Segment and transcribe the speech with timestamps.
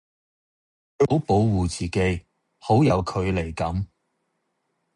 [0.97, 2.25] 佢好保護自己，
[2.57, 3.87] 好有距離感